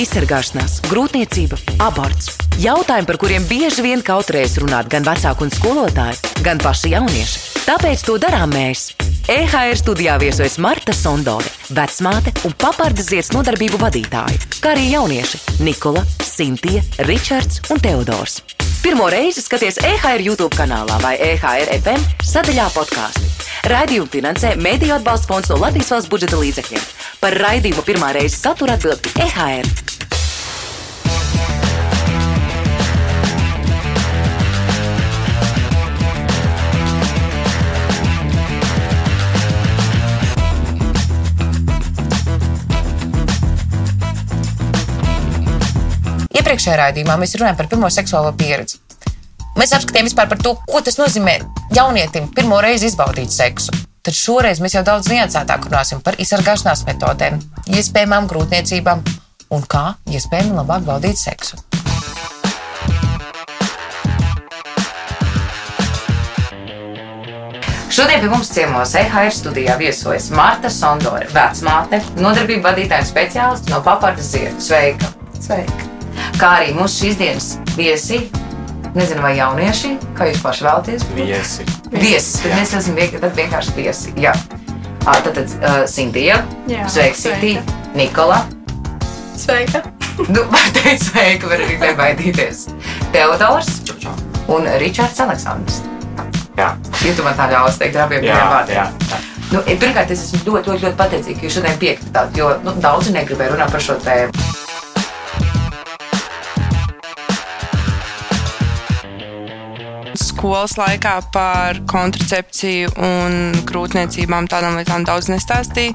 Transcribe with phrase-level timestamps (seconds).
[0.00, 2.34] izsargāšanās, grūtniecība, aborts.
[2.60, 7.42] Jautājumi, par kuriem bieži vien kautrējas runāt gan vecāki un skolotāji, gan paši jaunieši.
[7.66, 8.90] Tāpēc to darām mēs.
[9.32, 16.04] EHR studijā viesojas Marta Sondore, vecmāte un papardas ziedas nodarbību vadītāja, kā arī jaunieši Nikola,
[16.22, 18.38] Sintīna, Ričards un Teodors.
[18.86, 23.24] Pirmo reizi skaties EHR YouTube kanālā vai EHR FM sadaļā podkāstu.
[23.66, 26.86] Raidījumu finansē Mēdīļu atbalsta fonds no Latvijas valsts budžeta līdzekļiem.
[27.18, 29.85] Par raidījumu pirmā reize satura atbild EHR.
[46.36, 48.80] Iepriekšējā raidījumā mēs runājam par pirmo seksuālo pieredzi.
[49.56, 51.38] Mēs apskatījām vispār par to, ko tas nozīmē
[51.72, 53.72] jaunietim pirmo reizi izbaudīt seksu.
[54.04, 57.40] Tad šoreiz mēs jau daudz niansētāk runāsim par izsargāšanās metodēm,
[57.72, 59.00] iespējamām grūtniecībām
[59.56, 61.56] un kā iespējami labāk baudīt seksu.
[67.96, 74.34] Šodien pie mums ciemos EHR studijā viesojas Marta Sondore, vecmāte, nodarbību vadītāja speciālists no Papardas
[74.36, 74.60] ziedu.
[74.60, 75.14] Sveika!
[75.40, 75.85] Sveika!
[76.36, 77.46] Kā arī mūsu šīs dienas
[77.78, 78.18] viesi,
[78.96, 81.06] nezinu, vai jaunieši, kā jūs paši vēlaties?
[81.16, 81.64] Viesi.
[81.94, 84.12] Viesis, tad mēs esam vienkārši, tad vienkārši viesi.
[84.20, 84.34] Jā.
[85.06, 86.40] Ā, Tad, tad uh, Sintija,
[86.90, 87.16] sveika.
[87.20, 87.62] Sintija,
[87.96, 88.42] Nikola.
[89.38, 89.84] Sveika!
[90.28, 92.66] Nu, var teikt sveika, var arī nebaidīties.
[93.14, 93.70] Teodors
[94.52, 95.80] un Ričards Aleksandrs.
[96.56, 96.72] Jā,
[97.04, 98.76] Ja tu man tā ļaus teikt ar abiem vārdiem.
[98.76, 99.22] jā, jā.
[99.52, 103.12] Nu, pirmkārt, es esmu ļoti, ļoti, ļoti pateicīga, ka jūs šodien piekritāt, jo nu, daudzi
[103.14, 104.65] negribēja runāt par šo tēmu.
[110.36, 115.94] Skolas laikā par kontracepciju un grūtniecībām tādām lietām daudz nestāstīja.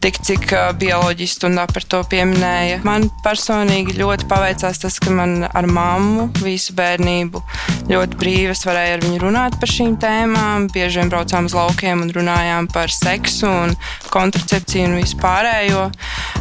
[0.00, 2.80] Tik cik ā, bioloģiski stundā par to pieminēja.
[2.88, 7.42] Man personīgi ļoti paveicās tas, ka man ar mammu visu bērnību
[7.90, 10.70] ļoti brīvi es varēju ar viņu runāt par šīm tēmām.
[10.72, 13.76] Bieži vien braucām uz laukiem un runājām par seksu un
[14.08, 15.90] kontracepciju un visu pārējo.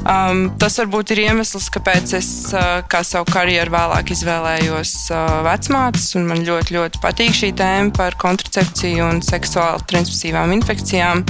[0.03, 2.31] Um, tas varbūt ir iemesls, kāpēc es
[2.91, 4.95] kā savu karjeru vēlāk izvēlējos
[5.47, 6.09] vecmātes.
[6.19, 11.23] un Man ļoti, ļoti patīk šī tēma par kontracepciju un seksuāli transmisīvām infekcijām.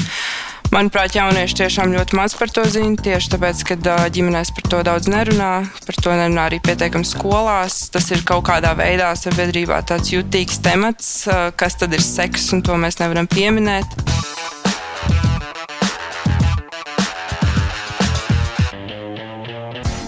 [0.73, 2.97] Manuprāt, jaunieši tiešām ļoti maz par to zina.
[2.97, 3.77] Tieši tāpēc, ka
[4.15, 5.51] ģimenēs par to daudz nerunā,
[5.85, 7.77] par to nerunā arī pietiekami skolās.
[7.93, 11.13] Tas ir kaut kādā veidā sabiedrībā tāds jutīgs temats,
[11.59, 13.85] kas tad ir seks, un to mēs nevaram pieminēt.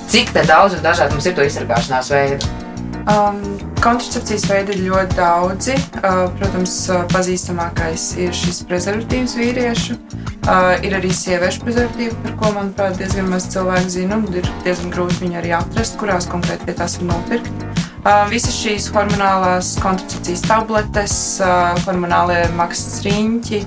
[0.09, 2.64] Cik daudz un dažādi mums ir to izsargāšanās veidu?
[3.05, 3.37] Um,
[3.85, 5.75] kontracepcijas veidi ir ļoti daudzi.
[5.99, 9.97] Uh, protams, uh, pazīstamākais ir šis prezervatīvs vīriešu.
[10.45, 14.17] Uh, ir arī sieviešu prezervatīvi, par ko, manuprāt, diezgan maz cilvēku zina.
[14.33, 17.65] Ir diezgan grūti viņu arī atrast, kurās konkrēti pie tās var nopirkt.
[18.05, 23.63] Uh, visas šīs hormonālās kontracepcijas tabletes, uh, hormonālie maksas riņķi,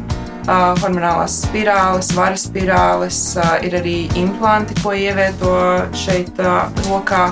[0.49, 3.22] uh, hormonālās spirāles, varas spirāles,
[3.62, 5.55] ir arī implanti, ko ievieto
[5.94, 6.43] šeit
[6.88, 7.28] rokā.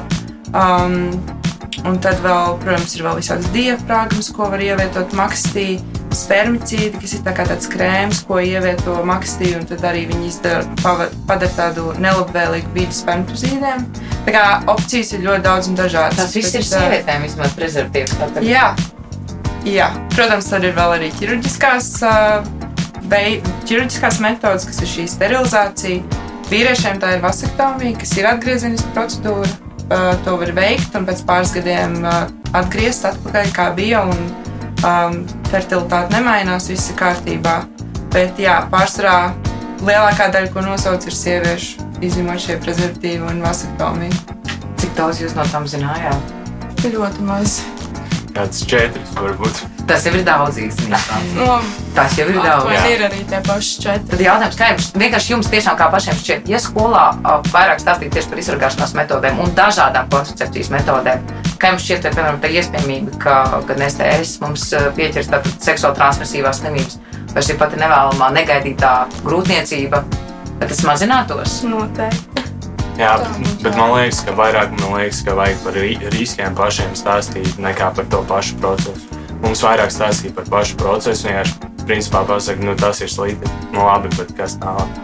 [0.55, 1.19] Um,
[1.87, 5.77] Un tad vēl, protams, ir vēl visādas diafragmas, ko var ievietot makstī,
[6.17, 11.51] spermicīdi, kas ir tā tāds krēms, ko ievieto makstī, un tad arī viņi izdara, padara
[11.55, 13.85] tādu nelabvēlīgu vidi spermatozīdiem.
[14.27, 16.17] Tā kā opcijas ir ļoti daudz un dažādas.
[16.25, 18.17] Tas viss ir sievietēm izmantot prezervatīvus.
[18.23, 18.75] tātad- Jā,
[19.65, 21.93] jā, protams, tad ir vēl arī ķirurģiskās,
[23.13, 26.03] vei- ķirurģiskās metodas, kas ir šī sterilizācija.
[26.51, 29.49] Vīriešiem tā ir vasektomija, kas ir atgriezeniska procedūra.
[29.87, 32.01] To var veikt un pēc pāris gadiem
[32.57, 34.03] atgriezt atpakaļ, kā bija.
[34.11, 34.25] Un,
[34.83, 35.21] um,
[35.51, 37.61] fertilitāte nemainās, viss ir kārtībā.
[38.15, 39.35] Bet jā, pārsvarā
[39.85, 44.37] lielākā daļa, ko nosauc, ir sieviešu, izņemot šie prezervatīvi un vasektomija.
[44.81, 46.37] Cik daudz jūs no tām zinājāt?
[46.87, 47.61] Ļoti maz.
[48.37, 49.63] Kāds četrs varbūt.
[49.89, 50.99] Tas jau ir daudz īstenībā.
[51.39, 51.55] No,
[51.97, 52.67] Tas jau ir daudz.
[52.75, 52.83] Jā.
[52.93, 54.11] ir arī tie paši četri.
[54.11, 57.05] Tad jautājums, kā jums vienkārši jums tiešām kā pašiem šķiet, ja skolā
[57.55, 61.25] vairāk stāstīt tieši par izsargāšanās metodēm un dažādām kontracepcijas metodēm,
[61.57, 63.37] kā jums šķiet, vai, piemēram, tā iespējamība, ka,
[63.71, 64.69] kad STS mums
[64.99, 66.99] pieķers tātad seksuāli transmisīvās slimības,
[67.33, 68.93] vai šī pati nevēlamā negaidītā
[69.25, 70.05] grūtniecība,
[70.61, 71.63] tas mazinātos?
[71.65, 72.46] Noteikti.
[72.97, 73.13] Jā,
[73.61, 77.91] bet, man liekas, ka vairāk man liekas, ka vajag par ri riskiem pašiem stāstīt nekā
[77.93, 79.21] par to pašu procesu.
[79.43, 84.09] Mums vairāk stāstīt par pašu procesu, vienkārši principā pasakot, nu tas ir slikti, nu labi,
[84.17, 84.97] bet kas tālāk.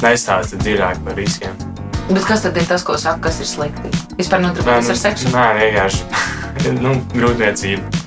[0.00, 1.60] Nestāsta dziļāk par riskiem.
[2.08, 3.92] Bet kas tad ir tas, ko saka, kas ir slikti?
[4.16, 5.36] Vispār nodarboties ar seksu?
[5.36, 8.04] Nē, vienkārši nu, grūtniecība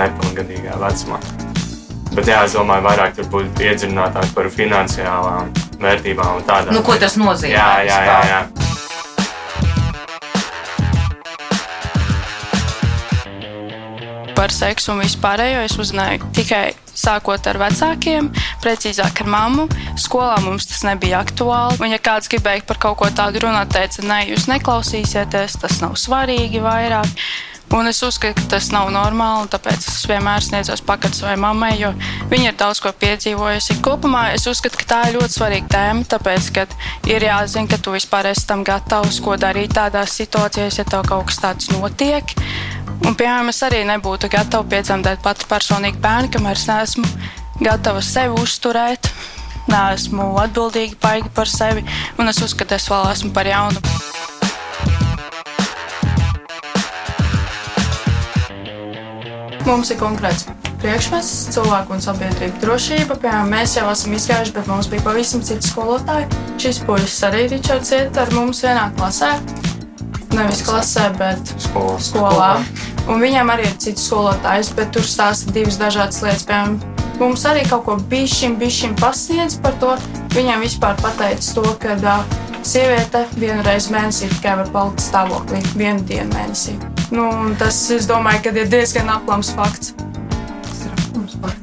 [0.00, 1.20] nepilngadīgā vecumā.
[2.16, 6.74] Bet jā, es domāju, vairāk tur būtu iedziļinātāk par finansiālām vērtībām un tādām.
[6.76, 7.54] Nu, ko tas nozīmē?
[7.56, 8.20] Jā, jā, jā.
[8.34, 8.40] jā.
[14.40, 18.30] Par seksu un vispārējo es uzzināju tikai sākot ar vecākiem,
[18.62, 19.66] precīzāk ar mammu.
[20.00, 21.76] Skolā mums tas nebija aktuāli.
[21.80, 25.80] Un, ja kāds gribēja par kaut ko tādu runāt, teica, nē, ne, jūs neklausīsieties, tas
[25.84, 27.12] nav svarīgi vairāk.
[27.70, 31.92] Un es uzskatu, ka tas nav normāli, tāpēc es vienmēr sniedzos pakaļ savai mammai, jo
[32.32, 33.76] viņa ir daudz ko piedzīvojusi.
[33.84, 36.64] Kopumā es uzskatu, ka tā ir ļoti svarīga tēma, tāpēc, ka
[37.06, 41.28] ir jāzina, ka tu vispār esi tam gatavs, ko darīt tādās situācijās, ja tev kaut
[41.30, 42.34] kas tāds notiek.
[43.06, 47.06] Un, piemēram, es arī nebūtu gatava piedzemdēt pati personīgi bērnu, kamēr es neesmu
[47.62, 49.12] gatava sevi uzturēt,
[49.70, 51.86] neesmu atbildīga paigi par sevi,
[52.18, 54.19] un es uzskatu, ka es vēl esmu par jaunu.
[59.66, 60.46] Mums ir konkrēts
[60.80, 63.16] priekšmets, cilvēku un sabiedrību drošība.
[63.20, 66.28] Piemēram, mēs jau esam izgājuši, bet mums bija pavisam citi skolotāji.
[66.60, 69.34] Šis puisis arī Ričards iet ar mums vienā klasē.
[70.30, 71.98] Nevis klasē, bet Skolā.
[72.00, 72.50] skolā.
[73.10, 76.46] Un viņam arī ir cits skolotājs, bet tur stāsta divas dažādas lietas.
[76.48, 76.78] Piemēram,
[77.20, 79.96] mums arī kaut ko bišķiņ, bišķiņ pasniedz par to.
[80.36, 86.06] Viņam vispār pateica to, ka uh, sieviete vienu reizi mēnesī tikai var palikt stāvoklī, vienu
[86.06, 86.78] dienu mēnesī.
[87.10, 89.94] Nu, un tas, es domāju, ka ir diezgan aplams fakts.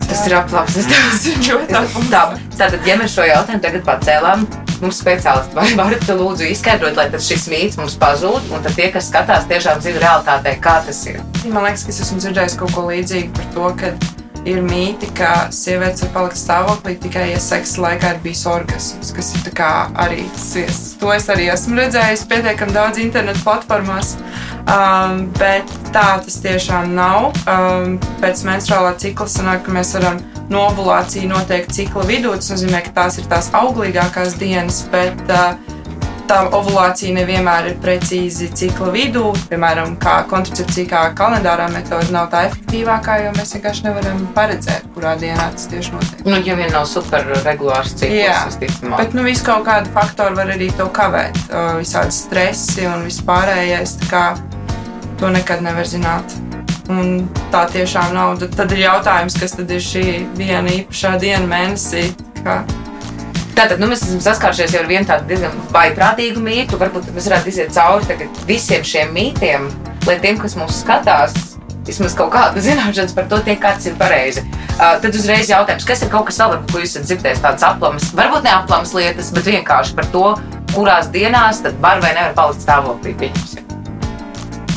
[0.07, 0.75] Tas ir aplams.
[0.75, 2.41] Tas ir ļoti aplams.
[2.57, 4.43] Tātad, ja mēs šo jautājumu tagad pacēlām,
[4.81, 8.89] mums speciālisti vai varat lūdzu izskaidrot, lai tas šis mīts mums pazūd, un tad tie,
[8.93, 11.21] kas skatās, tiešām zina realitātē, kā tas ir.
[11.45, 14.16] Man liekas, ka es esmu dzirdējis kaut ko līdzīgu par to, ka
[14.47, 19.33] ir mīti, ka sievietes var palikt stāvoklī tikai, ja seksa laikā ir bijis orgasms, kas
[19.35, 20.95] ir arī sviests.
[21.01, 24.15] To es arī esmu redzējis pietiekami daudz internetu platformās,
[24.63, 27.31] um, bet tā tas tiešām nav.
[27.45, 30.21] Um, pēc menstruālā cikla sanāk, ka mēs varam
[30.53, 32.35] novulāciju noteikt cikla vidū.
[32.35, 35.57] Tas nozīmē, ka tās ir tās auglīgākās dienas, bet uh,
[36.27, 39.31] tā ovulācija nevienmēr ir precīzi cikla vidū.
[39.51, 45.15] Piemēram, kā kontracepcija, kā kalendārā metode nav tā efektīvākā, jo mēs vienkārši nevaram paredzēt, kurā
[45.19, 46.25] dienā tas tieši notiek.
[46.27, 49.01] Nu, ja vien nav super regulārs Jā, cikls, visticamāk.
[49.01, 51.39] Bet nu, visu kaut kādu faktoru var arī to kavēt.
[51.79, 53.97] Visādi stresi un vispārējais.
[54.11, 54.27] kā
[55.17, 56.33] To nekad nevar zināt.
[56.93, 58.35] Un tā tiešām nav.
[58.37, 60.03] Tad, tad ir jautājums, kas tad ir šī
[60.37, 62.11] viena īpašā diena mēnesī.
[62.45, 62.59] Kā
[63.57, 66.77] Tātad nu, mēs esam saskārušies ar vienu tādu diezgan vaiprātīgu mītu.
[66.77, 69.63] Varbūt mēs varētu iziet cauri tagad visiem šiem mītiem,
[70.05, 71.33] lai tiem, kas mūs skatās,
[71.87, 74.43] vismaz kaut kāda zināšanas par to, tiek kāds ir pareizi.
[74.77, 78.11] Uh, tad uzreiz jautājums, kas ir kaut kas varbūt, ko jūs esat dzirdējis, tādas aplamas,
[78.19, 80.25] varbūt ne aplamas lietas, bet vienkārši par to,
[80.75, 83.31] kurās dienās tad var vai nevar palikt stāvoklī.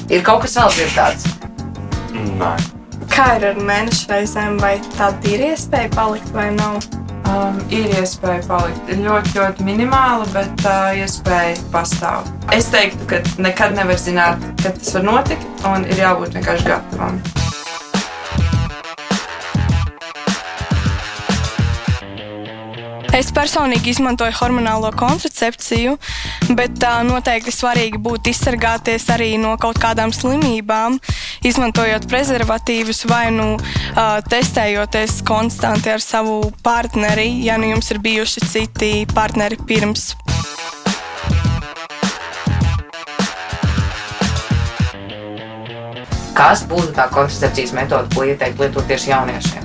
[0.09, 1.29] Ir kaut kas vēl dzirdēts.
[2.41, 2.55] Nē.
[3.12, 6.81] Kā ir ar mēnešu reizēm, vai tāda ir iespēja palikt vai nav?
[7.29, 12.31] Um, ir iespēja palikt ļoti, ļoti minimāla, bet tā uh, iespēja pastāv.
[12.57, 17.23] Es teiktu, ka nekad nevar zināt, kad tas var notikt, un ir jābūt vienkārši gatavam.
[23.21, 25.99] Es personīgi izmantoju hormonālo kontracepciju,
[26.57, 30.97] bet uh, noteikti svarīgi būtu izsargāties arī no kaut kādām slimībām,
[31.45, 38.47] izmantojot prezervatīvus vai nu uh, testējoties konstanti ar savu partneri, ja nu jums ir bijuši
[38.49, 40.15] citi partneri pirms.
[46.41, 49.60] Kas būtu tā kontracepcijas metode, ko ieteikt lietot tieši jauniešiem?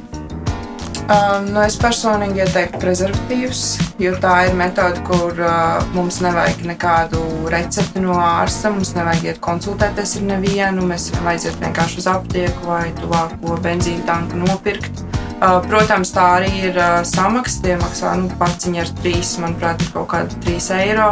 [1.06, 3.60] Um, nu es personīgi ieteiktu prezervatīvus,
[4.02, 7.20] jo tā ir metode, kur uh, mums nevajag nekādu
[7.54, 8.72] recepti no ārsta.
[8.74, 10.88] Mums nevajag iet konsultēties ar nevienu.
[10.90, 15.04] Mēs varam aiziet vienkārši uz aptieku vai tuvāko benzīna tanku nopirkt.
[15.36, 17.62] Uh, protams, tā arī ir uh, samaksa.
[17.68, 21.12] Tie maksā nu, paciņi ar 3, manuprāt, ir kaut kādi 3 eiro.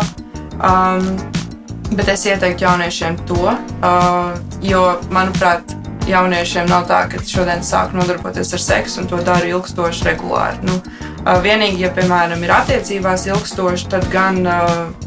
[0.57, 1.05] Um,
[1.93, 4.33] bet es ieteiktu jauniešiem to, uh,
[4.65, 5.77] jo, manuprāt,
[6.09, 10.59] jauniešiem nav tā, ka šodien sāk nodarboties ar seksu un to dara ilgstoši, regulāri.
[10.67, 10.79] Nu,
[11.43, 14.41] vienīgi, ja, piemēram, ir attiecībās ilgstoši, tad gan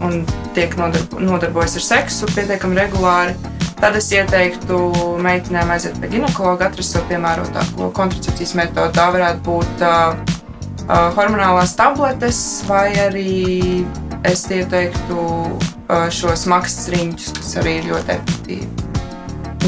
[0.05, 0.23] un
[0.57, 3.37] tiek nodarbo, nodarbojas ar seksu pietiekami regulāri.
[3.77, 4.79] Tad es ieteiktu
[5.21, 8.97] meitenēm aiziet pie ginekologa, atrast sev piemērotāko kontracepcijas metodi.
[8.97, 10.17] Tā varētu būt uh,
[11.19, 13.85] hormonālās tabletes, vai arī
[14.25, 18.86] es ieteiktu uh, šos maksas riņķus, kas arī ir ļoti efektīvi.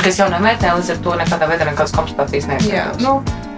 [0.03, 3.01] Kas jau nemeklē, līdz ar to nekādā veidā nekādas komplikācijas Jā, neizsaka.
[3.03, 3.15] nu,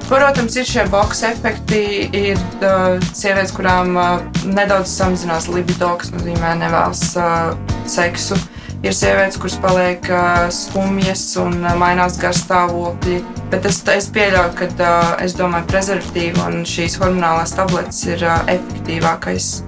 [0.09, 1.83] protams, ir šie box efekti.
[2.17, 7.53] Ir uh, sievietes, kurām uh, nedaudz samazinās libido, kas nozīmē nevēlas uh,
[7.91, 8.39] seksu.
[8.81, 13.21] Ir sievietes, kuras paliek uh, skumjas un uh, mainās garstāvokļi.
[13.53, 18.41] Bet es, es pieļauju, ka uh, es domāju, prezervatīva un šīs hormonālās tabletes ir uh,
[18.49, 19.59] efektīvākais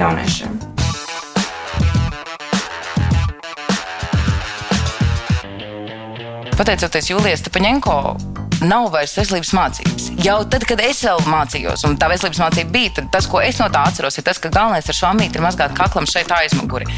[0.00, 0.71] jauniešiem.
[6.62, 7.94] Pateicoties Jūlijai Stepaņenko
[8.66, 10.08] nav vairs veselības mācības.
[10.22, 13.58] Jau tad, kad es vēl mācījos, un tā veselības mācība bija, tad tas, ko es
[13.62, 16.88] no tā atceros, ir tas, ka galvenais ar šo amīti ir mazgāt kaklam šeit aizmuguri.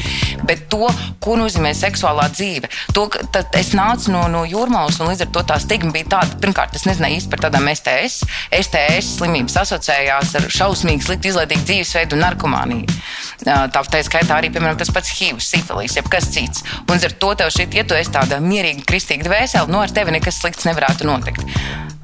[0.45, 0.89] Bet to,
[1.23, 5.45] ko nozīmē seksuālā dzīve, to, ka es nācu no, no jūrmālas, un līdz ar to
[5.51, 8.25] tā stigma bija tāda, pirmkārt, es nezināju īsti par tādām STS.
[8.61, 12.99] STS slimības asociējās ar šausmīgi sliktu izlaidīgu dzīvesveidu un narkomāniju.
[13.45, 16.63] Tā, tā skaitā arī, piemēram, tas pats HIV, sifilis, jeb kas cits.
[16.85, 19.93] Un ar to tev šī, ja tu esi tāda mierīga, kristīga dvēsele, no nu, ar
[19.93, 21.43] tevi nekas slikts nevarētu notikt.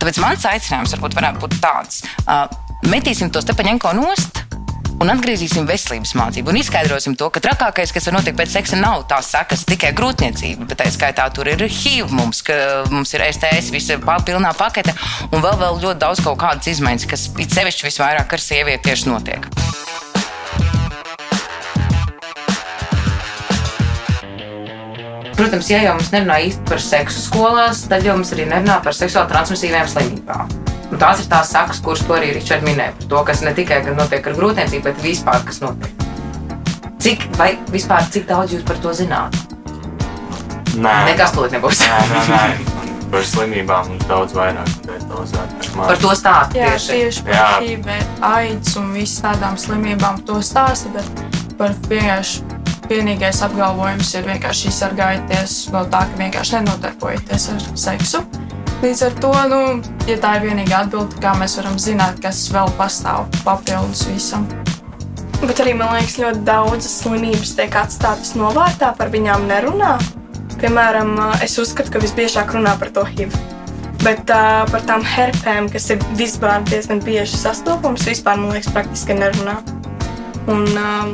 [0.02, 2.48] Tāpēc mans aicinājums varbūt varētu būt tāds: uh,
[2.90, 4.46] metīsim to Stepaņenko nost.
[5.02, 9.08] Un atgriezīsim veselības mācību un izskaidrosim to, ka trakākais, kas var notikt pēc seksa, nav
[9.10, 12.44] tās sekas tikai grūtniecība, bet tā skaitā tur ir HIV, mums,
[12.94, 14.94] mums ir STS, visa pilnā pakete
[15.32, 19.10] un vēl, vēl ļoti daudz kaut kādas izmaiņas, kas it sevišķi visvairāk ar sievieti tieši
[19.10, 19.50] notiek.
[25.42, 28.94] Protams, ja jau mums nerunā īsti par seksu skolās, tad jau mums arī nerunā par
[28.94, 30.52] seksuāli transmisīvām slimībām.
[30.94, 33.80] Un tās ir tās sakas, kuras to arī Ričards minēja par to, kas ne tikai
[33.88, 36.06] notiek ar grūtniecību, bet vispār kas notiek.
[37.02, 39.40] Cik, vai vispār cik daudz jūs par to zināt?
[40.78, 41.82] Nē, nekas tūlīt nebūs.
[41.90, 42.94] nē, nē, nē.
[43.10, 45.74] Par slimībām mums daudz vairāk detalizēti.
[45.74, 47.02] Par to stāst Jā, tieši.
[47.02, 47.66] tieši par.
[47.66, 47.94] HIV,
[48.30, 52.51] AIDS un visām tādām slimībām to stāsta, bet par vienkārši
[52.92, 58.24] vienīgais apgalvojums ir vienkārši izsargājieties no tā, ka vienkārši nenodarbojieties ar seksu.
[58.82, 59.60] Līdz ar to, nu,
[60.10, 64.48] ja tā ir vienīgā atbilde, kā mēs varam zināt, kas vēl pastāv papildus visam.
[65.42, 69.96] Bet arī man liekas, ļoti daudzas slimības tiek atstātas novārtā, par viņām nerunā.
[70.62, 73.34] Piemēram, es uzskatu, ka visbiežāk runā par to HIV.
[74.02, 79.18] Bet uh, par tām herpēm, kas ir vispār diezgan bieži sastopams, vispār man liekas, praktiski
[79.18, 79.60] nerunā.
[80.50, 81.14] Un, um,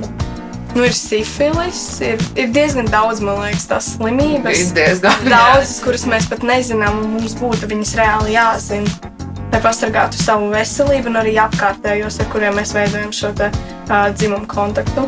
[0.77, 4.59] nu, ir sifilis, ir, ir diezgan daudz, man liekas, tās slimības.
[4.61, 9.13] Ir diezgan Daudzas, kuras mēs pat nezinām, un mums būtu viņas reāli jāzina.
[9.47, 13.49] Lai pasargātu savu veselību un arī apkārtējos, ar kuriem mēs veidojam šo te,
[13.87, 15.07] uh, dzimumu kontaktu.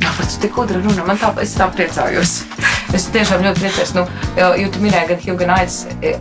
[0.00, 1.04] Kāpēc tu tik gudri runā?
[1.04, 2.38] Man tā, es tā priecājos.
[2.96, 3.92] Es tiešām ļoti priecājos.
[3.94, 4.02] Nu,
[4.38, 5.76] jo, tu minēji gan HIV, gan AIDS.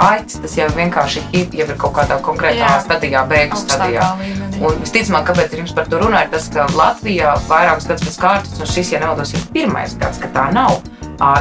[0.05, 2.75] AIDS tas jau vienkārši HIV, jau ir kaut kādā konkrētā Jā.
[2.85, 4.11] stadijā, beigu stadijā.
[4.19, 4.61] Līmenī.
[4.61, 8.61] Un visticamāk, kāpēc jums par to runāju, ir tas, ka Latvijā vairākus gadus pēc kārtas,
[8.61, 10.77] un šis, ja nemaldos, ir pirmais gads, ka tā nav,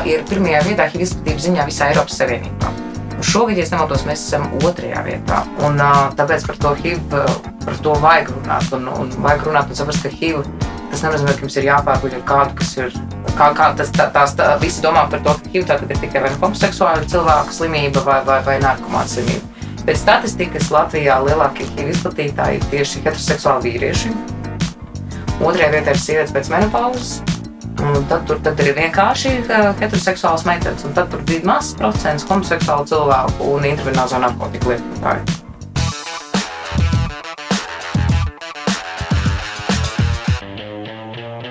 [0.08, 2.72] ir pirmajā vietā HIV izplatības ziņā visā Eiropas Savienībā.
[3.18, 5.42] Un šogad, ja nemaldos, mēs esam otrajā vietā.
[5.66, 7.24] Un, ā, tāpēc par to HIV, ā,
[7.66, 8.72] par to vajag runāt.
[8.78, 10.46] Un, un vajag runāt un saprast, ka HIV
[10.98, 12.96] tas nenozīmē, ka jums ir jāpārguļ ar kādu, kas ir.
[13.38, 16.24] Kā, kā tas, tā, tās, tā, visi domā par to, ka HIV tātad ir tikai
[16.24, 19.62] vai nu homoseksuāla cilvēka slimība vai, vai, vai narkomāna slimība.
[19.86, 24.12] Pēc statistikas Latvijā lielākie HIV izplatītāji ir tieši heteroseksuāli vīrieši.
[25.38, 27.18] Otrajā vietā ir sievietes pēc menopauzes.
[27.78, 32.26] Un tad tur tad ir vienkārši uh, heteroseksuāls meitenes, un tad tur bija mazs procents
[32.26, 35.37] homoseksuālu cilvēku un intravenozo narkotiku lietotāju.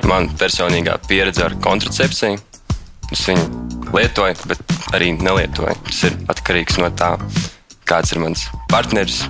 [0.08, 2.40] Man personīgā pieredze ar kontracepciju.
[3.12, 5.76] Es viņu lietoju, bet arī nelietoju.
[5.88, 7.14] Tas ir atkarīgs no tā,
[7.88, 9.26] kāds ir mans partneris,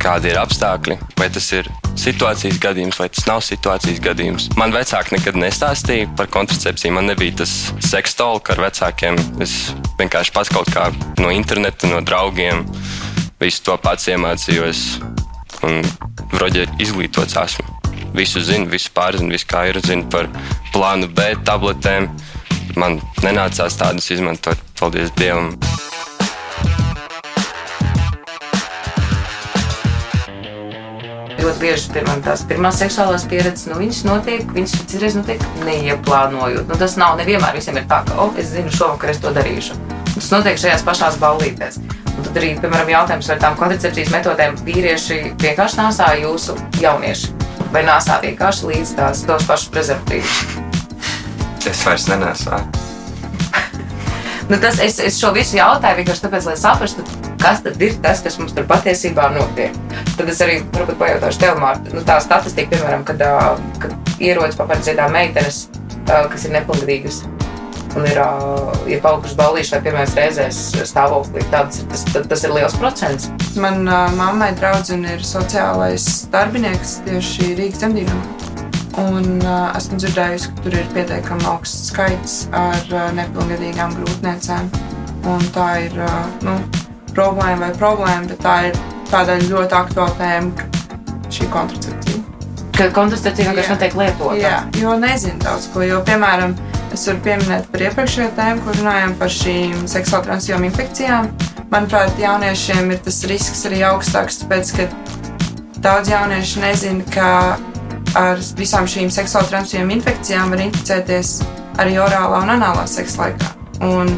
[0.00, 1.68] kādi ir apstākļi, vai tas ir
[1.98, 4.48] situācijas gadījums, vai tas nav situācijas gadījums.
[4.60, 6.94] Man vecāki nekad nestāstīja par kontracepciju.
[6.94, 7.54] Man nebija tas
[7.84, 9.18] sekstolka ar vecākiem.
[9.42, 9.56] Es
[9.98, 10.88] vienkārši pats kaut kā
[11.22, 12.66] no interneta, no draugiem
[13.40, 14.84] visu to pats iemācījos.
[15.66, 15.82] Un
[16.34, 17.64] vroģi izglītots esmu.
[18.14, 19.80] Visu zinu, visu pārzinu, visu kā ir.
[19.84, 20.28] Zinu par
[20.74, 22.08] plānu B tabletēm.
[22.78, 25.56] Man nenācās tādas izmantot, paldies Dievam.
[31.38, 36.66] Ļoti bieži pirmā, tās pirmās seksuālās pieredzes, nu, viņas notiek, viņas citreiz notiek neieplānojot.
[36.68, 39.78] Nu, tas nav nevienmēr visiem ir tā, ka, oh, es zinu, šovakar es to darīšu.
[40.12, 41.80] Tas notiek šajās pašās ballītēs.
[42.18, 47.30] Un tad arī, piemēram, jautājums par tām kontracepcijas metodēm vīrieši vienkārši nāsā jūsu jaunieši.
[47.70, 50.40] Vai nāsā vienkārši līdz tās tos pašus prezervatīvus.
[51.68, 52.66] Es vairs nenesāju.
[54.48, 57.02] Nu, tas, es, es šo visu jautāju vienkārši tāpēc, lai saprastu,
[57.38, 59.76] kas tad ir tas, kas mums tur patiesībā notiek.
[60.16, 63.20] Tad es arī varbūt pajautāšu tev, Mārta, nu, tā statistika, piemēram, kad,
[63.84, 65.66] kad ierodas papardziedā meitenes,
[66.08, 67.26] kas ir nepilngadīgas.
[67.96, 68.18] Un ir,
[68.90, 70.58] ir palikušas ballīši vai pirmais reizēs
[70.90, 71.42] stāvoklī.
[71.52, 73.30] Tāds, tas, tas, ir liels procents.
[73.58, 76.04] Man mammai draudzene ir sociālais
[76.34, 78.20] darbinieks tieši Rīgas dzemdībām.
[78.98, 84.70] Un uh, esmu dzirdējusi, ka tur ir pietiekami augsts skaits ar uh, nepilngadīgām grūtniecēm.
[85.30, 86.56] Un tā ir uh, nu,
[87.14, 88.80] problēma vai problēma, bet tā ir
[89.12, 90.66] tāda ļoti aktuāla tēma,
[91.34, 92.24] šī kontracepcija.
[92.78, 94.34] Ka kontracepcija vienkārši netiek lietota.
[94.38, 95.82] Jā, jo nezinu daudz ko.
[95.86, 96.56] Jo, piemēram,
[96.98, 101.28] es varu pieminēt par iepriekšējo tēmu, kur runājām par šīm seksuāli transmisijām infekcijām.
[101.70, 104.86] manuprāt, jauniešiem ir tas risks arī augstāks, tāpēc, ka
[105.84, 107.28] daudz jauniešu nezina, ka
[108.18, 111.34] ar visām šīm seksuāli transmisijām infekcijām var inficēties
[111.78, 113.52] arī orālā un anālā seksa laikā.
[113.86, 114.10] Un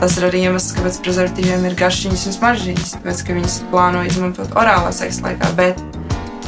[0.00, 4.56] tas ir arī iemesls, kāpēc prezervatīviem ir garšīgas un smaržīgas, tāpēc, ka viņas plāno izmantot
[4.58, 5.52] orālā seksa laikā.
[5.60, 5.84] Bet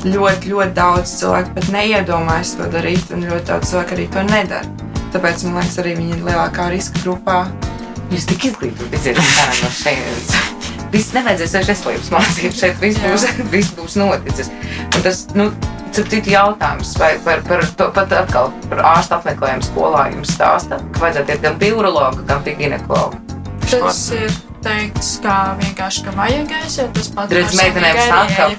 [0.09, 4.86] ļoti, ļoti daudz cilvēku pat neiedomājas to darīt, un ļoti daudz cilvēku arī to nedara.
[5.15, 7.45] Tāpēc man liekas, arī viņi ir lielākā riska grupā.
[8.13, 10.35] Jūs tik izglītoti iziet no šejienes.
[10.93, 14.53] Viss nevajadzēs vairs veselības mācību šeit, viss būs, viss būs noticis.
[14.87, 15.49] Un tas, nu,
[15.97, 21.05] citu jautājums, vai par, par to pat atkal par ārstu apmeklējumu skolā jums stāsta, ka
[21.07, 23.19] vajadzētu iet gan pie urologa, gan pie ginekologa.
[23.67, 24.31] Tas ir
[24.63, 26.95] teikts, kā vienkārši, ka vajag aiziet.
[26.95, 28.51] Tas pats Redz, meitenēm saka,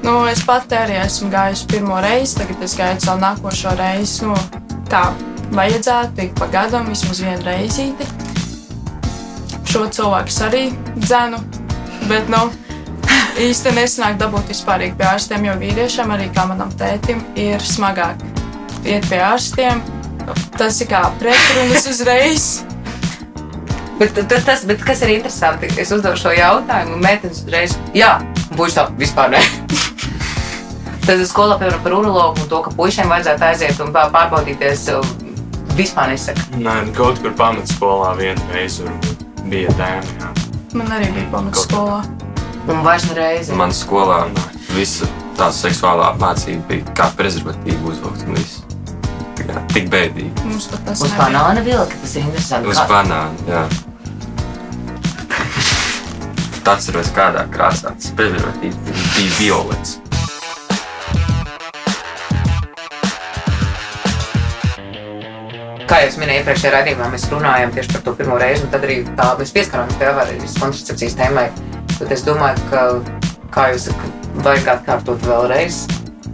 [0.00, 4.24] Nu, es pati arī esmu gājusi pirmo reizi, tagad es gaidu savu nākošo reizi.
[4.24, 4.36] Nu,
[4.88, 5.10] tā
[5.54, 8.06] vajadzētu ik pa gadam vismaz vienu reizīti.
[9.70, 10.64] Šo cilvēku arī
[10.98, 11.38] dzenu,
[12.10, 12.48] bet nu,
[13.40, 18.22] īsti nesanāk dabūt vispārīgi pie ārstiem, jo vīriešiem, arī kā manam tētim, ir smagāk
[18.84, 19.82] iet pie ārstiem.
[20.58, 22.48] Tas ir kā pretrunas uzreiz.
[24.00, 28.14] Bet, bet, tas, bet kas ir interesanti, es uzdevu šo jautājumu, un meitenes uzreiz, jā,
[28.56, 29.42] būs tā, vispār ne.
[31.04, 34.86] Tad skolā, piemēram, par urologu un to, ka puišiem vajadzētu aiziet un pārbaudīties,
[35.78, 36.40] vispār nesaka.
[36.60, 38.74] Nē, kaut kur pamatskolā vienreiz
[39.50, 40.10] bija tēma.
[40.20, 40.28] Jā.
[40.78, 41.98] Man arī bija pamatskolā.
[42.70, 43.50] Un vairs nereizi.
[43.58, 44.18] Man skolā
[44.76, 45.06] visa
[45.38, 48.54] tā seksuālā apmācība bija kā prezervatīva uzvilkt un viss.
[49.38, 50.32] Tā kā Tik bēdīgi.
[50.44, 51.20] Mums pat tas Uz nebija.
[51.24, 52.68] banāna vilka, tas ir interesanti.
[52.68, 53.64] Uz banāna, jā.
[56.70, 58.76] Atceros, kādā krāsā tas prezervatīvs
[59.16, 59.90] bija violets.
[65.90, 69.00] Kā jau minēju iepriekšējā raidījumā, mēs runājam tieši par to pirmo reizi, un tad arī
[69.18, 71.48] tā mēs pieskarāmies pie avārijas kontracepcijas tēmai.
[71.96, 72.84] Tad es domāju, ka,
[73.56, 73.88] kā jūs
[74.44, 75.80] vajag atkārtot vēlreiz,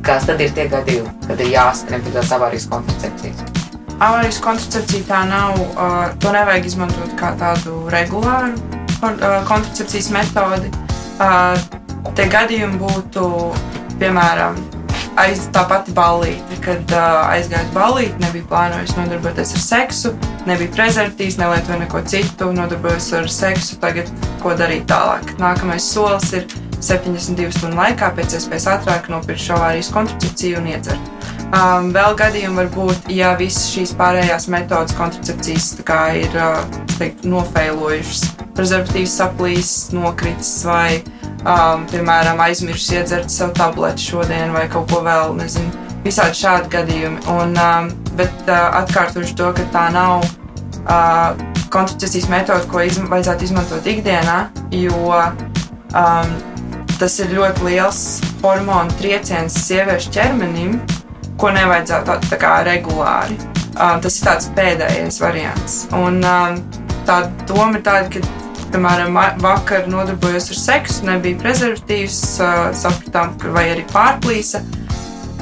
[0.04, 3.40] kas tad ir tie gadījumi, kad ir jāskrien pie tās avārijas kontracepcijas.
[3.96, 10.68] Avārijas kontracepcija tā nav, uh, to nevajag izmantot kā tādu regulāru uh, kontracepcijas metodi.
[11.16, 11.56] Uh,
[12.14, 13.24] Tie gadījumi būtu,
[14.00, 14.60] piemēram,
[15.20, 20.12] aiz tā pati ballīte, kad uh, aizgāju uz ballīti, nebija plānojis nodarboties ar seksu,
[20.48, 24.10] nebija prezervatīvs, nelietoju neko citu, nodarbojos ar seksu, tagad
[24.42, 25.36] ko darīt tālāk.
[25.40, 31.12] Nākamais solis ir 72 stundu laikā pēc iespējas ātrāk nopirkt šo avārijas kontracepciju un iedzert.
[31.46, 37.30] Um, vēl gadījumi var būt, ja visas šīs pārējās metodas kontracepcijas ir uh, es teiktu,
[37.30, 38.24] nofeilojušas,
[38.56, 41.02] prezervatīvs saplīs, nokritis vai,
[41.46, 45.70] um, piemēram, aizmirsis iedzert savu tableti šodien vai kaut ko vēl, nezinu,
[46.06, 47.22] visādi šādi gadījumi.
[47.32, 51.32] Un, um, bet uh, atkārtošu to, ka tā nav uh,
[51.72, 54.38] kontracepcijas metode, ko izm vajadzētu izmantot ikdienā,
[54.74, 56.36] jo um,
[57.00, 58.04] tas ir ļoti liels
[58.42, 60.78] hormonu trieciens sieviešu ķermenim,
[61.40, 63.36] ko nevajadzētu tā, tā kā regulāri.
[63.76, 65.82] Um, tas ir tāds pēdējais variants.
[65.96, 66.60] Un, um,
[67.08, 68.45] tā doma ir tāda, ka,
[68.76, 72.18] piemēram, vakar nodarbojos ar seksu, nebija prezervatīvs,
[72.76, 74.60] sapratām, ka vai arī pārplīsa.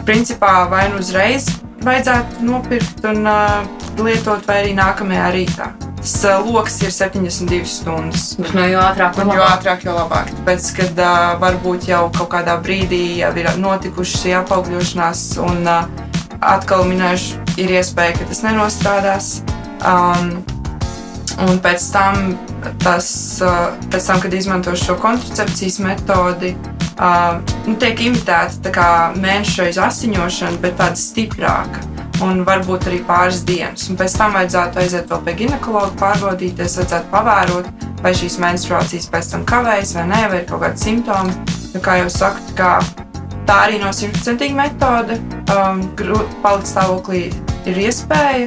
[0.04, 1.48] Principā vai nu uzreiz
[1.84, 3.26] vajadzētu nopirkt un
[4.04, 5.68] lietot, vai arī nākamajā rītā.
[6.04, 8.24] Tas lokus ir 72 stundas.
[8.38, 10.30] Bet no jo ātrāk, jo ātrāk, jo labāk.
[10.36, 15.88] Tāpēc, kad uh, varbūt jau kaut kādā brīdī jau ir notikuši šī apaugļošanās, un uh,
[16.44, 19.30] atkal minēšu, ir iespēja, ka tas nenostrādās.
[19.80, 20.36] Um,
[21.42, 22.34] un pēc tam,
[22.82, 23.08] tas,
[23.42, 26.54] uh, pēc tam, kad izmanto šo kontracepcijas metodi,
[26.98, 31.82] uh, nu, tiek imitēta mēneša asiņošana, bet tāda stiprāka.
[32.22, 33.88] Un varbūt arī pāris dienas.
[33.90, 39.32] Un pēc tam vajadzētu aiziet vēl pie ginekologa, pārbaudīties, vajadzētu pavērot, vai šīs menstruācijas pēc
[39.32, 41.34] tam kavējas vai nē, vai ir kaut kādi simptomi.
[41.74, 42.76] Jo, kā jau saku, kā,
[43.48, 45.18] tā arī nav simtprocentīga metode.
[45.50, 45.82] Um,
[46.44, 47.24] palikt stāvoklī
[47.66, 48.46] ir iespēja,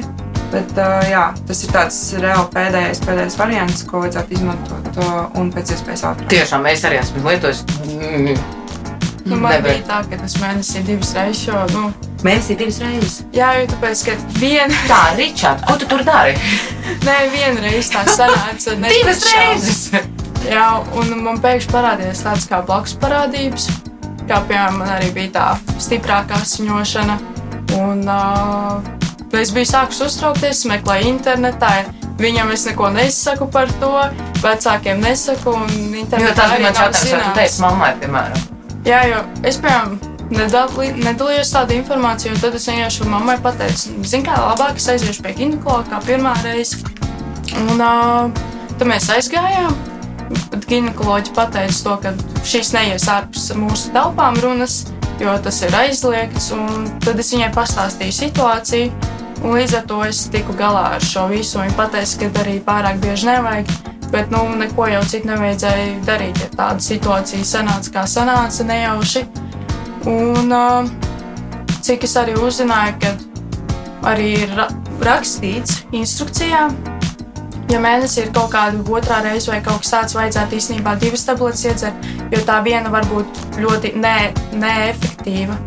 [0.52, 5.50] bet uh, jā, tas ir tāds reāli pēdējais, pēdējais variants, ko vajadzētu izmantot uh, un
[5.54, 6.30] pēc iespējas ātrāk.
[6.32, 7.64] Tiešām es arī esmu lietojis.
[7.88, 8.38] Mm,
[9.28, 9.66] Nu, man Nevar.
[9.66, 11.42] bija tā, ka tas mēnesis ir divas reizes.
[11.50, 11.90] Jo, nu,
[12.24, 13.16] Mēnesī divas reizes.
[13.36, 16.32] jā, jo tāpēc, ka viena, Tā, Ričard, ko tu tur dari?
[17.04, 18.72] ne, viena reize tā sanāca.
[18.94, 19.82] Divas reizes!
[20.48, 20.64] Jā,
[20.96, 23.68] un man pēkšņi parādījās tādas kā blakus parādības.
[24.30, 27.18] Kā piemēram, man arī bija tā stiprākā asiņošana.
[27.82, 28.80] Un uh,
[29.36, 31.72] es biju sākus uztraukties, meklēju internetā.
[32.18, 33.92] Viņam es neko nesaku par to,
[34.42, 35.52] vecākiem nesaku.
[35.54, 38.46] un Jo tas bija mans jautājums, vai tu teici mammai, piemēram.
[38.88, 39.98] Jā, jo es, piemēram,
[40.32, 45.24] nedalī, nedalījos tādu informāciju, un tad es vienkārši mammai pateicu, zinu, kā labāk es aiziešu
[45.24, 46.80] pie ginekologa kā pirmā reize.
[47.58, 48.32] Un uh,
[48.76, 49.76] tad mēs aizgājām.
[50.50, 52.12] pat ginekoloģi pateica to, ka
[52.44, 54.82] šīs neies ārpus mūsu telpām runas,
[55.20, 56.50] jo tas ir aizliegts.
[57.04, 58.92] Tad es viņai pastāstīju situāciju,
[59.42, 61.60] un līdz ar to es tiku galā ar šo visu.
[61.62, 63.72] Viņa teica, ka arī pārāk bieži nevajag.
[64.12, 66.40] Bet nu, neko jau citu nevajadzēja darīt.
[66.40, 69.26] Ja tāda situācija sanāca, kā sanāca, nejauši.
[70.08, 70.54] Un,
[71.84, 73.12] cik es arī uzzināju, ka
[74.08, 74.54] arī ir
[75.04, 76.68] rakstīts instrukcijā,
[77.68, 81.66] ja mēnesī ir kaut kāda otrā reize vai kaut kas tāds, vajadzētu īstenībā divas tabletes
[81.68, 84.16] iedzert, jo tā viena var būt ļoti ne,
[84.56, 85.58] neefektīva.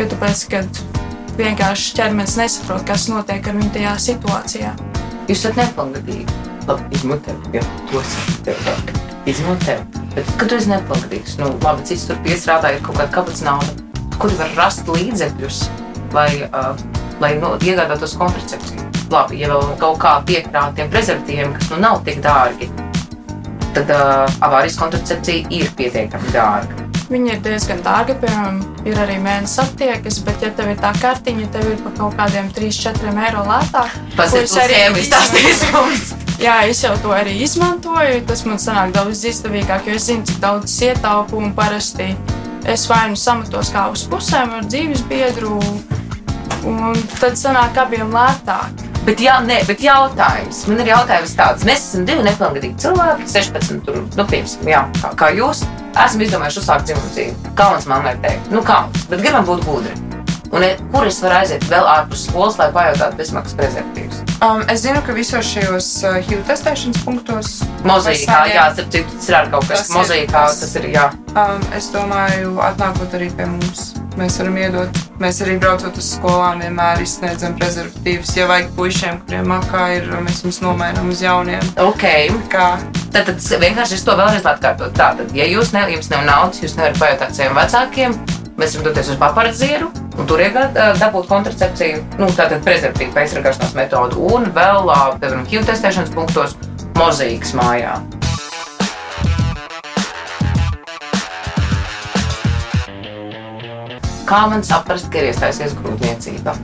[0.00, 0.80] Jo tāpēc, kad
[1.40, 4.72] vienkārši ķermenis nesaprot, kas notiek ar viņu tajā situācijā.
[5.28, 6.38] Jūs esat nepilngadīgi.
[6.68, 9.04] Labi, izņemot tevi, ja to saprotu.
[9.30, 10.04] Izņemot tevi.
[10.14, 13.74] Bet, kad tu esi nepilngadīgs, nu, labi, cits tur piestrādā, ir kaut kāda kabatas nauda,
[14.20, 15.64] kur var rast līdzekļus,
[16.16, 16.74] lai, uh,
[17.22, 22.02] lai nu, iegādātos kontracepciju labi, ja vēl kaut kā piekrāt tiem prezervatīviem, kas nu nav
[22.06, 22.70] tik dārgi,
[23.74, 26.79] tad uh, avārijas kontracepcija ir pietiekami dārga.
[27.10, 31.48] Viņa ir diezgan dārga, piemēram, ir arī mēnesis aptiekas, bet, ja tev ir tā kartiņa,
[31.56, 33.96] tev ir par kaut kādiem 3-4 eiro lētāk.
[34.14, 36.12] Tas ir arī izstāstījis.
[36.40, 38.22] Jā, es jau to arī izmantoju.
[38.30, 42.14] Tas man sanāk daudz izdevīgāk, jo es zinu, cik daudz ietaupu un parasti
[42.64, 45.58] es vai nu samatos kā uz pusēm ar dzīves biedru,
[46.68, 48.86] un tad sanāk abiem lētāk.
[49.06, 50.66] Bet, jā, nē, bet jautājums.
[50.68, 51.64] Man ir jautājums tāds.
[51.66, 55.64] Mēs esam divi nepilngadīgi cilvēki, 16, tur, nu, piemēram, jā, kā, kā jūs.
[55.98, 57.54] Esmu izdomājuši uzsākt dzimumu dzīvi.
[57.58, 59.96] Kauns mammai teikt, nu, kauns, bet gribam būt gudri.
[60.50, 64.22] Un e, kur es varu aiziet vēl ārpus skolas, lai pajautātu bezmaksas prezervatīvus?
[64.42, 67.50] Um, es zinu, ka visos šajos uh, HIV testēšanas punktos.
[67.86, 71.10] Mozaīkā, jā, tas ir arī kaut kas mozaīkā, tas ir, jā.
[71.38, 75.02] Um, es domāju, atnākot arī pie mums mēs varam iedot.
[75.22, 78.34] Mēs arī braucot uz skolām, vienmēr izsniedzam prezervatīvus.
[78.38, 81.62] Ja vajag puišiem, kuriem makā ir, mēs viņus nomainām uz jauniem.
[81.84, 82.08] Ok.
[82.52, 82.72] Kā?
[83.10, 84.94] Tad, vienkārši es to vēlreiz atkārtotu.
[84.94, 88.14] Tātad, ja jūs ne, jums nav naudas, jūs nevarat pajautāt saviem vecākiem,
[88.60, 94.22] mēs varam doties uz papardzieru un tur iegūt, dabūt kontracepciju, nu, tātad prezervatīvu aizsargāšanās metodu
[94.30, 96.54] un vēl, piemēram, HIV testēšanas punktos
[97.00, 97.98] mozaīkas mājā.
[104.30, 106.54] Kā man saprast, ka ir iestājusies grūtniecība?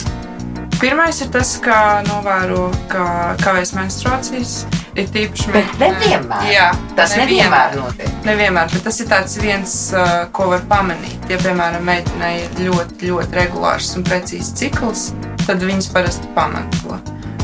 [0.78, 4.60] Pirmais ir tas, ka novēro, ka kavēs menstruācijas.
[4.96, 6.44] Ir tīpaši bet nevienmēr.
[6.48, 8.14] Jā, tas nevienmēr, nevienmēr notiek.
[8.24, 11.26] Nevienmēr, bet tas ir tāds viens, uh, ko var pamanīt.
[11.28, 15.10] Ja, piemēram, meitenei ir ļoti, ļoti regulārs un precīzs cikls,
[15.44, 16.96] tad viņas parasti pamanā to.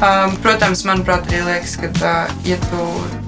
[0.02, 2.86] Um, protams, manuprāt, arī liekas, ka, uh, ja tu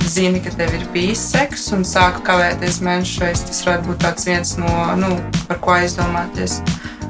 [0.09, 4.57] zini, ka tev ir bijis seks un sāk kavēties mēnešu reizes, tas varētu būt viens
[4.59, 5.13] no, nu,
[5.47, 6.63] par ko aizdomāties.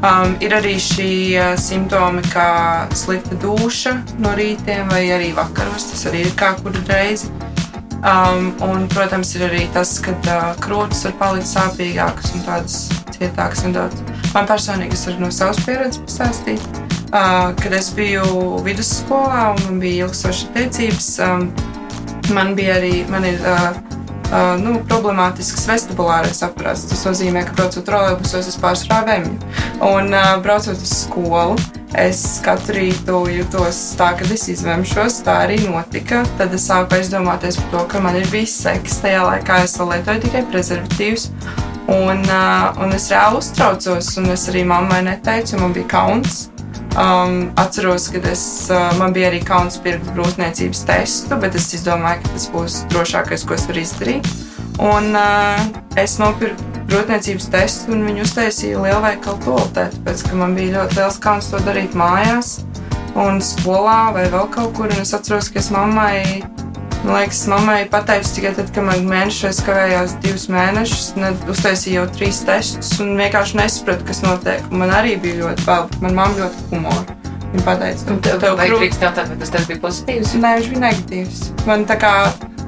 [0.05, 5.87] Um, ir arī šie uh, simptomi, kā slikta duša no rītiem vai arī vakaros.
[5.88, 7.31] Tas arī ir kā kuru reizi.
[8.05, 12.77] Um, un, protams, ir arī tas, ka uh, krūtis var palikt sāpīgākas un tādas
[13.14, 14.03] cietākas nedaudz.
[14.35, 16.69] Man personīgi es varu no savas pieredzes pastāstīt.
[17.09, 21.49] Uh, kad es biju vidusskolā un man bija ilgstošas attiecības, um,
[22.37, 23.73] man bija arī man ir, uh,
[24.35, 26.85] uh, nu, problemātisks vestibulārais aparāts.
[26.90, 29.38] Tas nozīmē, ka braucot trolēļbusos, es pārsvarā vemju.
[29.87, 31.59] Un uh, braucot uz skolu,
[32.01, 35.20] es katru rītu jutos tā, ka es izvemšos.
[35.27, 36.25] Tā arī notika.
[36.40, 38.99] Tad es sāku aizdomāties par to, ka man ir bijis seks.
[39.05, 41.31] Tajā laikā es lietoju tikai prezervatīvus.
[41.85, 46.47] Un, uh, un es reāli uztraucos, un es arī mammai neteicu, man bija kauns.
[46.94, 52.22] Um, atceros, ka es, uh, man bija arī kauns pirkt grūtniecības testu, bet es izdomāju,
[52.22, 54.28] ka tas būs drošākais, ko es varu izdarīt.
[54.78, 55.59] Un uh,
[55.98, 61.18] es nopirku grūtniecības testu, un viņi uztaisīja lielveikalu toaletē, tāpēc ka man bija ļoti liels
[61.24, 62.61] kauns to darīt mājās
[63.18, 64.87] un skolā vai vēl kaut kur.
[64.94, 66.44] Un es atceros, ka es mammai
[67.05, 71.11] Man liekas, mammai pateicu tikai tad, kad man mēnešos kavējās divus mēnešus,
[71.53, 74.64] uztaisīju jau trīs testus un vienkārši nesapratu, kas notiek.
[74.71, 77.19] Un man arī bija ļoti bail, man mamma ļoti humora.
[77.53, 78.81] Viņa pateica, nu, tev, tev krūt...
[78.81, 80.33] drīkst jautāt, vai tas tev bija pozitīvs?
[80.40, 81.43] Nē, viņš bija negatīvs.
[81.69, 82.14] Man tā kā,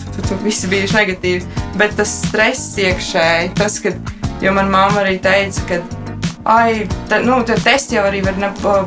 [0.04, 3.96] tu, tu visi bijuši negatīvi, bet tas stress iekšēji, tas, ka,
[4.44, 5.80] jo man mamma arī teica, ka
[6.46, 8.38] ai, tā, nu, tie testi jau arī var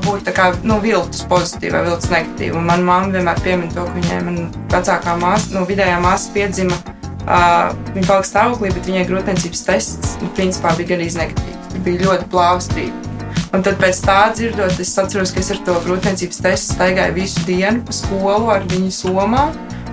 [0.05, 2.55] būt kā nu, viltus pozitīvi vai viltus negatīvi.
[2.57, 6.79] Un man mamma vienmēr piemin to, ka viņai vecākā māsa, nu, vidējā māsa piedzima,
[7.25, 11.79] uh, viņa palika stāvoklī, bet viņai grūtniecības tests, nu, principā bija gan negatīvs.
[11.85, 13.05] Bija ļoti plāvstrība.
[13.49, 17.41] Un tad pēc tā dzirdot, es atceros, ka es ar to grūtniecības testu staigāju visu
[17.47, 19.47] dienu pa skolu ar viņu somā.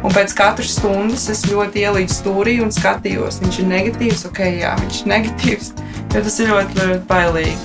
[0.04, 4.74] Un pēc katras stundas es ļoti ielīdu stūrī un skatījos, viņš ir negatīvs, ok, jā,
[4.82, 5.72] viņš ir negatīvs.
[6.14, 7.56] Jo tas ir ļoti, ļoti bailīgi.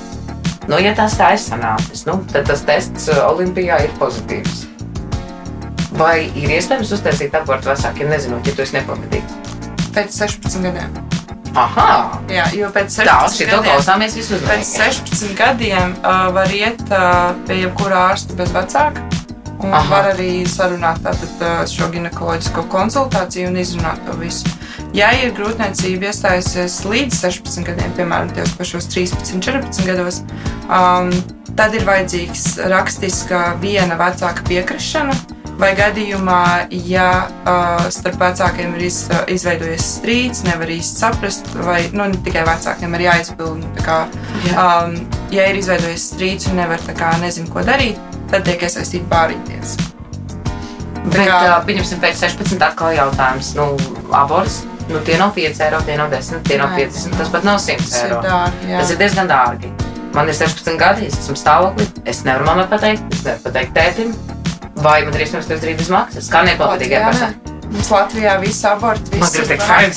[0.69, 4.67] Nu, ja tas tā ir sanācis, nu, tad tas tests uh, Olimpijā ir pozitīvs.
[5.99, 9.39] Vai ir iespējams uztaisīt abortu vecākiem, nezinot, ja tu esi nepavadīgs?
[9.91, 11.01] Pēc 16 gadiem.
[11.60, 11.88] Aha!
[12.32, 14.67] Jā, jo pēc Tā, 16 šī to gadiem, pēc uzmanīgi.
[14.71, 19.04] 16 gadiem uh, var iet uh, pie jebkura ārsta bez vecāka.
[19.62, 19.73] Un.
[19.77, 19.84] Aha.
[19.91, 24.47] var arī sarunāt tātad, uh, šo ginekoloģisko konsultāciju un izrunāt to visu.
[24.91, 30.17] Ja ir grūtniecība iestājusies līdz 16 gadiem, piemēram, tajos pašos 13, 14 gados,
[30.67, 31.08] um,
[31.56, 35.15] tad ir vajadzīgs rakstiska viena vecāka piekrišana.
[35.62, 41.84] Vai gadījumā, ja uh, starp vecākiem ir iz, uh, izveidojies strīds, nevar īsti saprast, vai
[41.93, 43.62] nu, ne tikai vecākiem ir jāizpild.
[43.62, 43.99] nu, Kā,
[44.56, 44.97] um,
[45.32, 48.01] ja ir izveidojies strīds un nevar kā nezinu, ko darīt,
[48.34, 49.77] tad tiek iesaistīta bārīties.
[51.12, 53.54] Bet, uh, pieņemsim, pēc 16 atkal jautājums.
[53.60, 53.75] Nu,
[54.17, 56.88] aborts, nu, tie nav 5 eiro, tie nav 10, tie nav Nē.
[56.88, 58.21] 50, tas pat nav 100 Tas ir eiro.
[58.25, 58.75] dārgi.
[58.77, 59.71] Tas ir diezgan dārgi.
[60.15, 61.88] Man ir 16 gadi, es esmu stāvoklī.
[62.06, 64.15] Es nevaru mammai pateikt, es nevaru pateikt tētim.
[64.82, 66.27] Vai man iespējams to izdarīt bez maksas?
[66.32, 67.36] Kā Latvijā personai?
[67.38, 67.60] nē.
[67.71, 69.95] Mums Latvijā viss aborts, viss ir fajn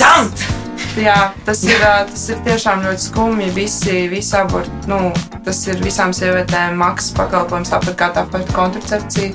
[0.94, 3.48] Jā, tas ir, tas ir tiešām ļoti skumji.
[3.57, 5.11] Visi, visi aborti, nu,
[5.42, 9.33] tas ir visām sievietēm maksas pakalpojums, tāpat kā tāpat kontracepcija.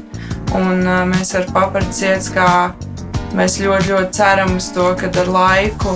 [0.55, 2.47] Un mēs ar papardziedas, kā
[3.37, 5.95] mēs ļoti, ļoti ceram uz to, ka ar laiku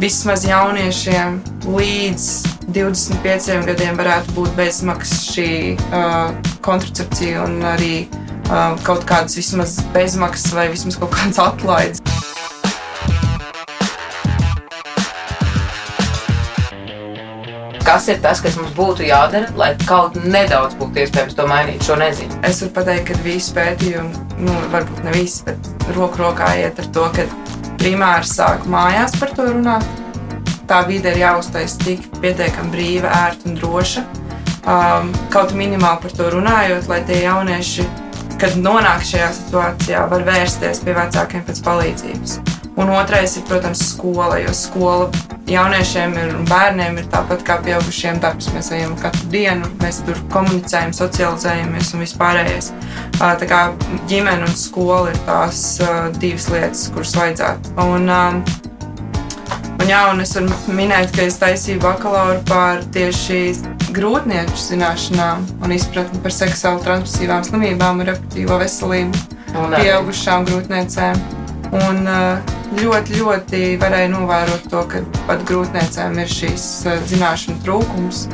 [0.00, 2.26] vismaz jauniešiem līdz
[2.70, 5.50] 25 gadiem varētu būt bezmaksas šī
[5.90, 6.30] uh,
[6.64, 11.99] kontracepcija un arī uh, kaut kādas vismaz bezmaksas vai vismaz kaut kādas atlaides.
[17.90, 21.82] Kas ir tas, kas mums būtu jādara, lai kaut nedaudz būtu iespējams to mainīt?
[21.82, 22.36] Šo nezinu.
[22.46, 26.86] Es varu pateikt, ka visi pētījumi, nu, varbūt ne visi, bet roku rokā iet ar
[26.94, 27.24] to, ka
[27.80, 29.88] primāri sāk mājās par to runāt.
[30.70, 34.06] Tā vide ir jāuztais tik pietiekami brīva, ērta un droša.
[34.60, 37.88] Um, kaut minimāli par to runājot, lai tie jaunieši,
[38.38, 42.38] kad nonāk šajā situācijā, var vērsties pie vecākiem pēc palīdzības.
[42.78, 45.08] Un otrais ir, protams, skola, jo skola
[45.50, 48.50] jauniešiem ir, un bērniem ir tāpat kā pieaugušiem darbs.
[48.54, 52.70] Mēs ejam katru dienu, mēs tur komunicējam, socializējamies un vispārējais.
[53.18, 53.60] Tā kā
[54.10, 55.64] ģimene un skola ir tās
[56.22, 57.74] divas lietas, kuras vajadzētu.
[57.82, 63.42] Un, un, jā, un es varu minēt, ka es taisīju bakalauru par tieši
[63.96, 69.26] grūtnieču zināšanām un izpratni par seksuāli transmisīvām slimībām un reproduktīvo veselību
[69.74, 71.18] pieaugušām grūtniecēm.
[71.74, 72.22] Un ā,
[72.78, 78.26] ļoti, ļoti varēja novērot to, ka pat grūtniecēm ir šīs ā, zināšanu trūkums.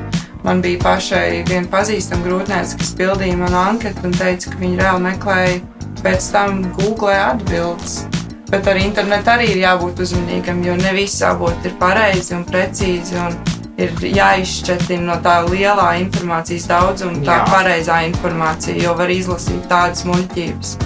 [0.47, 5.05] Man bija pašai viena pazīstama grūtniece, kas pildīja manu anketu un teica, ka viņa reāli
[5.09, 5.57] meklēja
[6.05, 8.05] pēc tam Google atbildes.
[8.47, 13.19] Bet ar internetu arī ir jābūt uzmanīgam, jo ne visi avoti ir pareizi un precīzi.
[13.19, 13.35] Un
[13.77, 17.49] ir jāizšķetina no tā lielā informācijas daudzuma, tā Jā.
[17.51, 20.77] pareizā informācija, jo var izlasīt tādas muļķības.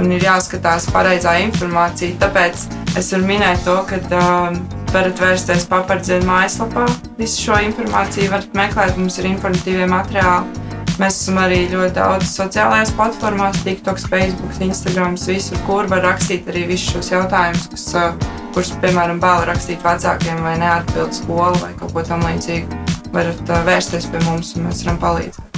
[0.00, 2.16] Un ir jāskatās pareizā informācija.
[2.22, 4.56] Tāpēc es varu minēt to, ka um,
[4.90, 6.86] varat vērsties papardzienu mājaslapā.
[7.20, 10.66] Visu šo informāciju varat meklēt, mums ir informatīvie materiāli.
[11.00, 16.66] Mēs esam arī ļoti daudz sociālajās platformās, TikTok, Facebook, Instagram, visur, kur var rakstīt arī
[16.68, 21.96] visus šos jautājumus, kas, uh, kurus, piemēram, bērni rakstīt vecākiem vai neatbild skolu vai kaut
[21.96, 22.82] ko tamlīdzīgu.
[23.14, 25.49] Varat uh, vērsties pie mums un mēs varam palīdzēt.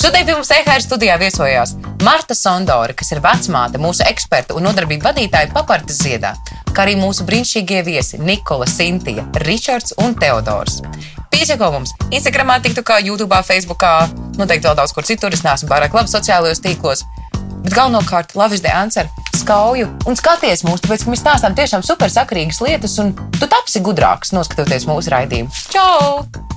[0.00, 1.74] Šodien pie mums EHR studijā viesojās
[2.04, 6.32] Marta Sondore, kas ir vecmāte, mūsu eksperta un nodarbību vadītāja papartas ziedā,
[6.72, 10.80] kā arī mūsu brīnišķīgie viesi Nikola, Sintīna, Ričards un Teodors.
[11.32, 13.92] Piesako mums Instagram, TikTokā, YouTube, Facebookā,
[14.40, 15.34] noteikti vēl daudz kur citur.
[15.34, 17.04] Es neesmu pārāk labi sociālajos tīklos.
[17.62, 22.62] Bet galvenokārt, de answer, skauju un skaties mūsu, tāpēc, ka mēs stāstām tiešām super sakarīgas
[22.64, 25.62] lietas, un tu tapsi gudrāks, noskatoties mūsu raidījumu.
[25.70, 26.51] Čau!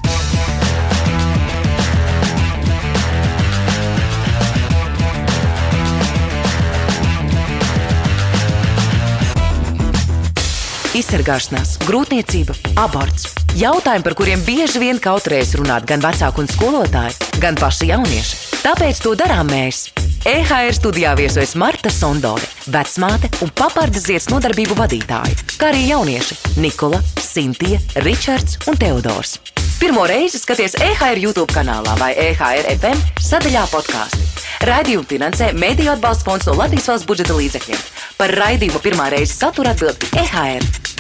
[10.96, 13.28] Izsargāšanās, grūtniecība, aborts.
[13.60, 18.45] Jautājumi, par kuriem bieži vien kautrējas runāt gan vecāki un skolotāji, gan paši jaunieši.
[18.64, 19.90] Tāpēc to darām mēs.
[20.26, 27.02] EHR studijā viesojas Marta Sondore, vecmāte un papardas ziedas nodarbību vadītāja, kā arī jaunieši Nikola,
[27.22, 29.38] Sintīna, Ričards un Teodors.
[29.80, 34.24] Pirmo reizi skaties EHR YouTube kanālā vai EHR FM sadaļā podkāstu.
[34.66, 37.86] Raidījumu finansē Mēdīļu atbalsta fonds no Latvijas valsts budžeta līdzekļiem.
[38.18, 40.95] Par raidījumu pirmā reize satura atbild EHR.